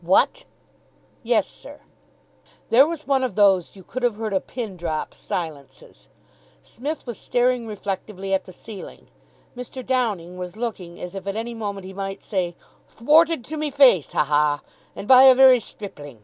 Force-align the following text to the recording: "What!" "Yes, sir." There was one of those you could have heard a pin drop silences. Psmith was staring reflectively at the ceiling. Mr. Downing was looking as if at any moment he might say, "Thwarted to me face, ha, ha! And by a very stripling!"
"What!" 0.00 0.46
"Yes, 1.22 1.46
sir." 1.46 1.80
There 2.70 2.86
was 2.86 3.06
one 3.06 3.22
of 3.22 3.34
those 3.34 3.76
you 3.76 3.84
could 3.84 4.02
have 4.02 4.14
heard 4.14 4.32
a 4.32 4.40
pin 4.40 4.74
drop 4.74 5.12
silences. 5.12 6.08
Psmith 6.62 7.06
was 7.06 7.18
staring 7.18 7.66
reflectively 7.66 8.32
at 8.32 8.46
the 8.46 8.54
ceiling. 8.54 9.08
Mr. 9.54 9.84
Downing 9.84 10.38
was 10.38 10.56
looking 10.56 10.98
as 10.98 11.14
if 11.14 11.26
at 11.26 11.36
any 11.36 11.52
moment 11.52 11.84
he 11.84 11.92
might 11.92 12.22
say, 12.22 12.56
"Thwarted 12.88 13.44
to 13.44 13.58
me 13.58 13.68
face, 13.70 14.10
ha, 14.12 14.24
ha! 14.24 14.62
And 14.96 15.06
by 15.06 15.24
a 15.24 15.34
very 15.34 15.60
stripling!" 15.60 16.22